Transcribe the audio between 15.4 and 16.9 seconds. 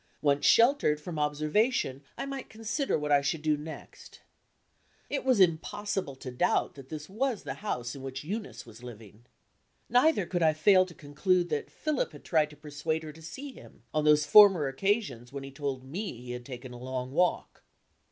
he told me he had taken a